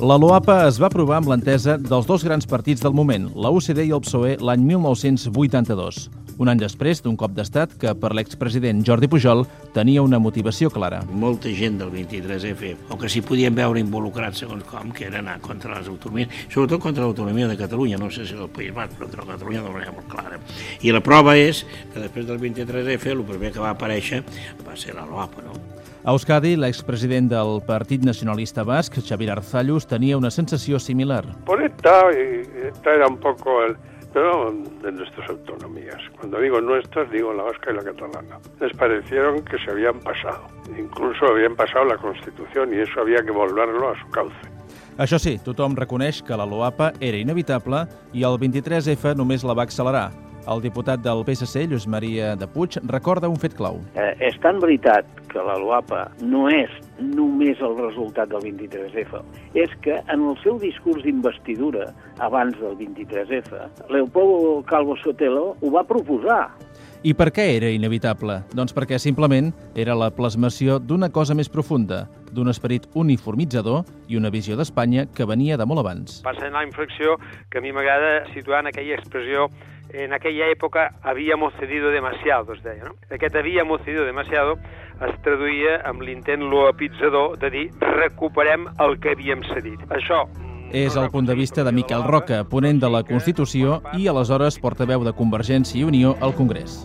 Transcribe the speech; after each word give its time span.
La 0.00 0.16
LOAPA 0.16 0.54
es 0.64 0.78
va 0.80 0.88
aprovar 0.88 1.18
amb 1.18 1.28
l'entesa 1.28 1.74
dels 1.76 2.06
dos 2.08 2.22
grans 2.24 2.46
partits 2.48 2.80
del 2.80 2.94
moment, 2.96 3.26
la 3.36 3.50
UCD 3.52 3.82
i 3.84 3.90
el 3.92 4.00
PSOE, 4.00 4.38
l'any 4.40 4.62
1982. 4.64 5.98
Un 6.40 6.48
any 6.48 6.62
després 6.62 7.02
d'un 7.04 7.18
cop 7.20 7.34
d'estat 7.36 7.74
que 7.82 7.92
per 8.00 8.14
l'expresident 8.16 8.80
Jordi 8.80 9.10
Pujol 9.12 9.42
tenia 9.74 10.00
una 10.00 10.16
motivació 10.16 10.70
clara. 10.72 11.02
Molta 11.12 11.52
gent 11.52 11.76
del 11.82 11.90
23F, 11.92 12.70
o 12.88 12.96
que 12.96 13.10
s'hi 13.12 13.20
podien 13.20 13.52
veure 13.58 13.82
involucrats 13.84 14.40
segons 14.40 14.64
com, 14.70 14.88
que 14.88 15.04
era 15.10 15.20
anar 15.20 15.36
contra 15.44 15.74
les 15.74 15.90
autonomies, 15.92 16.32
sobretot 16.48 16.80
contra 16.80 17.04
l'autonomia 17.04 17.50
de 17.50 17.58
Catalunya, 17.60 17.98
no 18.00 18.08
sé 18.08 18.24
si 18.24 18.38
del 18.38 18.48
País 18.48 18.72
Basc, 18.72 18.96
però 18.96 19.04
contra 19.04 19.34
Catalunya 19.34 19.66
de 19.66 19.74
manera 19.74 19.92
molt 19.98 20.08
clara. 20.08 20.40
I 20.80 20.96
la 20.96 21.04
prova 21.04 21.36
és 21.36 21.66
que 21.92 22.00
després 22.00 22.24
del 22.24 22.40
23F 22.40 23.12
el 23.12 23.20
primer 23.34 23.52
que 23.52 23.60
va 23.60 23.74
aparèixer 23.76 24.22
va 24.64 24.80
ser 24.80 24.96
la 24.96 25.04
LOAPA, 25.04 25.44
no? 25.44 25.60
A 26.00 26.14
Euskadi, 26.14 26.54
l'expresident 26.56 27.26
del 27.28 27.58
Partit 27.66 28.06
Nacionalista 28.08 28.62
Basc, 28.64 28.94
Xavier 29.04 29.34
Arzallus, 29.34 29.84
tenia 29.90 30.16
una 30.16 30.30
sensació 30.30 30.78
similar. 30.78 31.26
Por 31.44 31.60
esta, 31.62 32.10
esta 32.10 32.94
era 32.94 33.08
un 33.08 33.18
poco 33.18 33.64
el, 33.64 33.76
pero 34.12 34.52
de 34.82 34.92
nuestras 34.92 35.28
autonomías. 35.28 35.98
Cuando 36.16 36.40
digo 36.40 36.60
nuestras, 36.60 37.10
digo 37.10 37.32
la 37.34 37.42
vasca 37.42 37.72
y 37.72 37.74
la 37.74 37.82
catalana. 37.82 38.38
Les 38.60 38.72
parecieron 38.76 39.44
que 39.44 39.58
se 39.58 39.70
habían 39.70 39.98
pasado. 40.00 40.46
Incluso 40.78 41.26
habían 41.26 41.56
pasado 41.56 41.84
la 41.86 41.96
Constitución 41.96 42.72
y 42.72 42.78
eso 42.78 43.00
había 43.00 43.22
que 43.22 43.30
volverlo 43.30 43.90
a 43.90 43.98
su 44.00 44.08
cauce. 44.10 44.60
Això 45.00 45.16
sí, 45.16 45.38
tothom 45.40 45.78
reconeix 45.78 46.18
que 46.20 46.36
la 46.36 46.44
LOAPA 46.44 46.90
era 47.00 47.16
inevitable 47.16 47.86
i 48.12 48.24
el 48.26 48.36
23F 48.36 49.14
només 49.16 49.46
la 49.48 49.54
va 49.56 49.64
accelerar. 49.64 50.10
El 50.48 50.62
diputat 50.64 51.02
del 51.04 51.20
PSC, 51.26 51.66
Lluís 51.68 51.84
Maria 51.90 52.32
de 52.36 52.46
Puig, 52.48 52.78
recorda 52.88 53.28
un 53.28 53.36
fet 53.36 53.52
clau. 53.58 53.76
Eh, 53.94 54.14
és 54.24 54.38
tan 54.40 54.60
veritat 54.62 55.04
que 55.28 55.42
la 55.44 55.58
LOAPA 55.60 56.06
no 56.24 56.46
és 56.48 56.72
només 57.00 57.60
el 57.60 57.76
resultat 57.78 58.32
del 58.32 58.46
23F, 58.46 59.20
és 59.54 59.74
que 59.84 59.98
en 60.00 60.24
el 60.30 60.38
seu 60.40 60.56
discurs 60.62 61.04
d'investidura 61.04 61.90
abans 62.24 62.56
del 62.62 62.78
23F, 62.78 63.60
Leopoldo 63.92 64.62
Calvo 64.70 64.96
Sotelo 65.04 65.54
ho 65.60 65.72
va 65.76 65.84
proposar. 65.84 66.48
I 67.00 67.14
per 67.16 67.30
què 67.32 67.46
era 67.56 67.70
inevitable? 67.72 68.42
Doncs 68.52 68.74
perquè 68.76 68.98
simplement 69.00 69.54
era 69.78 69.94
la 69.96 70.10
plasmació 70.12 70.76
d'una 70.80 71.08
cosa 71.08 71.32
més 71.36 71.48
profunda, 71.48 72.02
d'un 72.32 72.52
esperit 72.52 72.84
uniformitzador 72.92 73.86
i 74.08 74.18
una 74.20 74.28
visió 74.32 74.56
d'Espanya 74.56 75.06
que 75.16 75.24
venia 75.24 75.56
de 75.56 75.64
molt 75.64 75.80
abans. 75.80 76.20
Va 76.26 76.34
ser 76.36 76.50
la 76.52 76.64
inflexió 76.66 77.16
que 77.48 77.58
a 77.58 77.64
mi 77.64 77.72
m'agrada 77.72 78.26
situar 78.34 78.60
en 78.60 78.68
aquella 78.68 78.98
expressió 78.98 79.48
en 79.92 80.12
aquella 80.12 80.50
època 80.50 80.94
habíamos 81.02 81.52
cedido 81.54 81.90
demasiado, 81.90 82.52
es 82.52 82.62
deia. 82.62 82.84
No? 82.84 82.94
Aquest 83.10 83.34
habíamos 83.36 83.82
cedido 83.82 84.04
demasiado 84.04 84.58
es 85.00 85.16
traduïa 85.24 85.80
amb 85.88 86.02
l'intent 86.02 86.42
loapitzador 86.42 87.38
de 87.40 87.50
dir 87.50 87.66
recuperem 87.80 88.68
el 88.78 88.98
que 89.00 89.16
havíem 89.16 89.42
cedit. 89.54 89.80
Això 89.88 90.26
és 90.70 90.94
el 90.94 91.10
punt 91.10 91.26
de 91.26 91.34
vista 91.34 91.64
de 91.64 91.72
Miquel 91.72 92.04
Roca, 92.04 92.44
ponent 92.46 92.78
de 92.78 92.88
la 92.88 93.02
Constitució 93.02 93.80
i 93.98 94.06
aleshores 94.06 94.60
portaveu 94.62 95.02
de 95.02 95.12
Convergència 95.12 95.80
i 95.80 95.84
Unió 95.84 96.14
al 96.20 96.34
Congrés. 96.38 96.84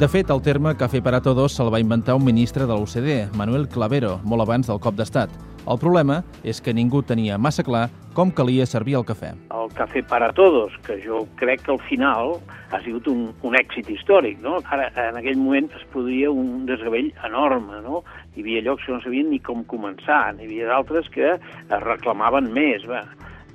De 0.00 0.08
fet, 0.08 0.30
el 0.30 0.40
terme 0.44 0.74
café 0.76 1.00
para 1.00 1.22
todos 1.24 1.54
se'l 1.56 1.72
va 1.72 1.80
inventar 1.80 2.16
un 2.16 2.24
ministre 2.24 2.64
de 2.64 2.72
l'OCDE, 2.72 3.30
Manuel 3.36 3.68
Clavero, 3.68 4.18
molt 4.24 4.44
abans 4.44 4.68
del 4.68 4.80
cop 4.80 4.96
d'estat. 4.96 5.32
El 5.66 5.78
problema 5.80 6.22
és 6.44 6.60
que 6.60 6.74
ningú 6.76 7.02
tenia 7.02 7.38
massa 7.38 7.64
clar 7.64 7.88
com 8.16 8.30
calia 8.32 8.64
servir 8.64 8.96
el 8.96 9.04
cafè. 9.04 9.34
El 9.52 9.68
cafè 9.76 10.00
para 10.08 10.30
todos, 10.32 10.72
que 10.86 10.96
jo 11.04 11.26
crec 11.36 11.66
que 11.66 11.74
al 11.74 11.82
final 11.84 12.38
ha 12.72 12.80
sigut 12.80 13.10
un, 13.12 13.28
un 13.44 13.56
èxit 13.58 13.90
històric, 13.92 14.40
no? 14.40 14.56
Ara, 14.72 14.88
en 15.10 15.20
aquell 15.20 15.36
moment 15.36 15.68
es 15.76 15.84
produïa 15.92 16.32
un 16.32 16.64
desgavell 16.68 17.12
enorme, 17.28 17.82
no? 17.84 18.02
Hi 18.34 18.44
havia 18.44 18.64
llocs 18.64 18.88
que 18.88 18.96
no 18.96 19.02
sabien 19.04 19.28
ni 19.30 19.42
com 19.44 19.66
començar, 19.68 20.32
n'hi 20.32 20.48
havia 20.48 20.72
d'altres 20.72 21.12
que 21.12 21.36
es 21.36 21.80
reclamaven 21.84 22.48
més, 22.56 22.88
va 22.88 23.04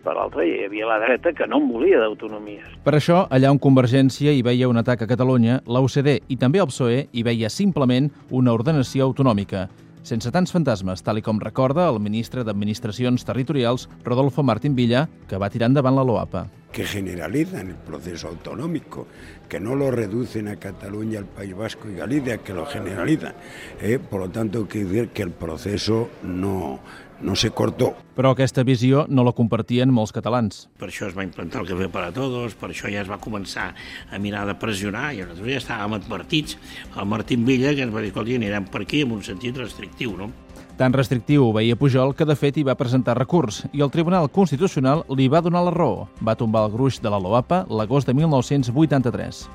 per 0.02 0.16
l'altra 0.17 0.42
hi 0.42 0.64
havia 0.66 0.88
la 0.89 0.98
dreta 1.02 1.30
que 1.38 1.45
no 1.45 1.59
en 1.62 1.67
volia 1.70 2.00
d'autonomies. 2.02 2.66
Per 2.86 2.95
això, 2.98 3.28
allà 3.30 3.52
on 3.54 3.60
Convergència 3.61 4.33
hi 4.33 4.42
veia 4.45 4.70
un 4.70 4.82
atac 4.82 5.04
a 5.05 5.10
Catalunya, 5.10 5.60
l'UCD 5.70 6.16
i 6.33 6.38
també 6.42 6.61
el 6.61 6.70
PSOE 6.72 7.04
hi 7.11 7.26
veia 7.26 7.52
simplement 7.54 8.10
una 8.33 8.54
ordenació 8.58 9.05
autonòmica, 9.05 9.67
sense 10.04 10.32
tants 10.34 10.54
fantasmes, 10.54 11.04
tal 11.06 11.20
i 11.20 11.26
com 11.26 11.39
recorda 11.42 11.89
el 11.89 12.00
ministre 12.00 12.45
d'Administracions 12.45 13.26
Territorials, 13.28 13.88
Rodolfo 14.06 14.44
Martín 14.44 14.76
Villa, 14.76 15.08
que 15.30 15.39
va 15.42 15.50
tirar 15.50 15.72
endavant 15.72 15.98
la 15.98 16.08
LOAPA. 16.08 16.48
Que 16.71 16.86
generalizan 16.86 17.67
el 17.67 17.76
proceso 17.76 18.30
autonómico, 18.30 19.08
que 19.49 19.59
no 19.59 19.76
lo 19.76 19.92
reducen 19.92 20.48
a 20.48 20.55
Cataluña, 20.55 21.20
al 21.20 21.26
País 21.26 21.55
Vasco 21.55 21.89
y 21.89 21.95
Galicia, 21.95 22.37
que 22.37 22.54
lo 22.54 22.65
generalizan. 22.65 23.33
Eh, 23.82 23.99
por 23.99 24.21
lo 24.21 24.30
tanto, 24.30 24.67
quiere 24.67 24.87
decir 24.87 25.10
que 25.10 25.23
el 25.23 25.31
proceso 25.31 26.10
no, 26.23 26.80
no 27.21 27.36
se 27.36 27.52
cortó. 27.52 27.95
Però 28.15 28.33
aquesta 28.33 28.64
visió 28.67 29.05
no 29.10 29.23
la 29.26 29.33
compartien 29.36 29.92
molts 29.93 30.14
catalans. 30.15 30.65
Per 30.81 30.89
això 30.89 31.08
es 31.08 31.15
va 31.17 31.26
implantar 31.26 31.61
el 31.64 31.70
Café 31.70 31.87
para 31.89 32.11
Todos, 32.14 32.55
per 32.60 32.71
això 32.73 32.92
ja 32.92 33.02
es 33.05 33.10
va 33.10 33.20
començar 33.21 33.71
a 34.11 34.20
mirar 34.20 34.43
de 34.49 34.58
pressionar, 34.60 35.14
i 35.15 35.23
nosaltres 35.23 35.55
ja 35.55 35.61
estàvem 35.64 35.98
advertits. 35.98 36.58
El 36.98 37.08
Martín 37.10 37.45
Villa, 37.48 37.73
que 37.76 37.86
ens 37.87 37.93
va 37.93 38.04
dir, 38.04 38.11
escolta, 38.11 38.36
anirem 38.36 38.67
per 38.71 38.83
aquí 38.86 39.04
en 39.05 39.15
un 39.15 39.23
sentit 39.23 39.58
restrictiu, 39.58 40.17
no? 40.20 40.31
Tan 40.77 40.94
restrictiu 40.94 41.48
ho 41.48 41.54
veia 41.55 41.77
Pujol 41.77 42.16
que 42.17 42.26
de 42.26 42.36
fet 42.36 42.58
hi 42.58 42.66
va 42.67 42.77
presentar 42.80 43.17
recurs 43.17 43.64
i 43.72 43.83
el 43.86 43.92
Tribunal 43.94 44.30
Constitucional 44.30 45.04
li 45.16 45.27
va 45.30 45.42
donar 45.42 45.66
la 45.66 45.73
raó. 45.76 46.08
Va 46.22 46.36
tombar 46.36 46.66
el 46.66 46.76
gruix 46.76 47.02
de 47.02 47.10
la 47.11 47.20
LOAPA 47.20 47.66
l'agost 47.70 48.08
de 48.08 48.16
1983. 48.17 49.45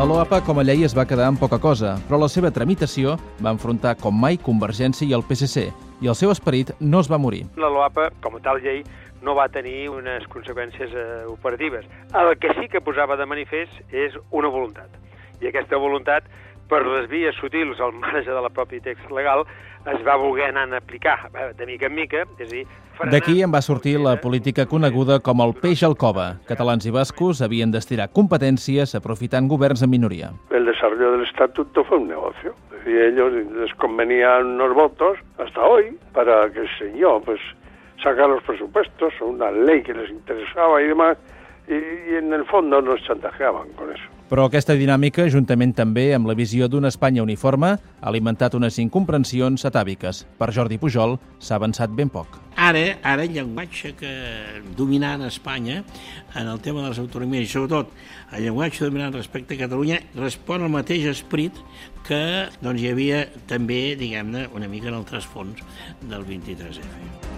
La 0.00 0.06
LOAPA 0.08 0.38
com 0.46 0.56
a 0.56 0.62
llei 0.64 0.86
es 0.86 0.94
va 0.96 1.04
quedar 1.04 1.26
amb 1.28 1.40
poca 1.42 1.58
cosa, 1.60 1.90
però 2.08 2.16
la 2.22 2.28
seva 2.32 2.48
tramitació 2.56 3.18
va 3.44 3.52
enfrontar 3.52 3.98
com 4.00 4.16
mai 4.16 4.38
Convergència 4.40 5.04
i 5.04 5.12
el 5.12 5.26
PSC, 5.28 5.66
i 6.00 6.08
el 6.08 6.16
seu 6.16 6.32
esperit 6.32 6.70
no 6.80 7.02
es 7.04 7.10
va 7.12 7.18
morir. 7.20 7.42
La 7.60 7.68
LOAPA, 7.68 8.06
com 8.24 8.38
a 8.38 8.40
tal 8.40 8.62
llei, 8.64 8.80
no 9.20 9.34
va 9.36 9.50
tenir 9.52 9.90
unes 9.92 10.24
conseqüències 10.32 10.94
eh, 10.96 11.04
operatives. 11.28 11.84
El 12.16 12.32
que 12.40 12.54
sí 12.56 12.70
que 12.72 12.80
posava 12.80 13.18
de 13.20 13.28
manifest 13.28 13.92
és 13.92 14.16
una 14.30 14.48
voluntat. 14.48 14.88
I 15.44 15.50
aquesta 15.50 15.76
voluntat, 15.76 16.24
per 16.70 16.84
les 16.86 17.08
vies 17.10 17.34
sutils 17.42 17.80
al 17.82 17.92
marge 17.92 18.28
de 18.30 18.40
la 18.40 18.52
propi 18.54 18.80
text 18.80 19.10
legal, 19.10 19.42
es 19.90 20.00
va 20.06 20.16
voler 20.20 20.50
anar 20.50 20.68
a 20.70 20.78
aplicar 20.78 21.18
eh, 21.34 21.50
de 21.58 21.66
mica 21.66 21.90
en 21.90 21.96
mica, 21.96 22.24
és 22.38 22.48
a 22.48 22.54
dir, 22.54 22.64
D'aquí 23.08 23.38
en 23.40 23.48
va 23.48 23.62
sortir 23.64 23.94
la 23.96 24.18
política 24.20 24.66
coneguda 24.68 25.22
com 25.24 25.40
el 25.40 25.54
peix 25.56 25.80
al 25.86 25.94
cova. 25.96 26.34
Catalans 26.44 26.84
i 26.84 26.90
bascos 26.92 27.40
havien 27.40 27.70
d'estirar 27.72 28.10
competències 28.12 28.92
aprofitant 28.98 29.48
governs 29.48 29.80
en 29.80 29.88
minoria. 29.88 30.28
El 30.50 30.68
desarrollo 30.68 31.14
del 31.14 31.24
estatuto 31.24 31.82
fue 31.84 31.96
un 31.96 32.08
negocio. 32.08 32.52
Y 32.84 32.92
ellos 32.92 33.32
les 33.56 33.72
convenían 33.74 34.46
unos 34.60 34.74
votos 34.74 35.16
hasta 35.38 35.64
hoy 35.64 35.96
para 36.12 36.50
que 36.52 36.60
el 36.60 36.68
señor 36.78 37.22
pues 37.24 37.40
sacar 38.02 38.28
los 38.28 38.42
presupuestos 38.42 39.14
o 39.20 39.26
una 39.26 39.50
ley 39.50 39.82
que 39.82 39.94
les 39.94 40.10
interesaba 40.10 40.82
y 40.82 40.88
demás 40.88 41.16
y, 41.70 42.10
y 42.12 42.16
en 42.16 42.32
el 42.32 42.44
fondo 42.46 42.82
nos 42.82 43.02
chantajeaban 43.06 43.68
con 43.76 43.92
eso. 43.92 44.20
Però 44.30 44.44
aquesta 44.46 44.76
dinàmica, 44.78 45.24
juntament 45.26 45.72
també 45.74 46.12
amb 46.14 46.28
la 46.30 46.36
visió 46.38 46.68
d'una 46.70 46.92
Espanya 46.92 47.24
uniforme, 47.24 47.72
ha 47.74 48.06
alimentat 48.06 48.54
unes 48.54 48.76
incomprensions 48.78 49.66
atàviques. 49.66 50.20
Per 50.38 50.48
Jordi 50.54 50.78
Pujol 50.78 51.16
s'ha 51.42 51.56
avançat 51.58 51.90
ben 51.98 52.12
poc. 52.14 52.38
Ara, 52.54 52.84
ara 53.02 53.24
el 53.26 53.34
llenguatge 53.34 53.96
que 53.98 54.12
dominant 54.78 55.24
a 55.26 55.32
Espanya 55.34 55.80
en 56.38 56.46
el 56.46 56.62
tema 56.62 56.84
de 56.84 56.92
les 56.92 57.02
autonomies 57.02 57.48
i 57.48 57.50
sobretot 57.50 57.90
el 58.30 58.46
llenguatge 58.46 58.86
dominant 58.86 59.18
respecte 59.18 59.58
a 59.58 59.64
Catalunya 59.64 59.98
respon 60.14 60.62
al 60.62 60.70
mateix 60.70 61.10
esperit 61.10 61.58
que 62.06 62.22
doncs, 62.62 62.78
hi 62.84 62.94
havia 62.94 63.24
també, 63.50 63.96
diguem-ne, 63.98 64.46
una 64.54 64.70
mica 64.70 64.94
en 64.94 65.00
el 65.02 65.10
trasfons 65.10 65.66
del 66.06 66.22
23F. 66.22 67.29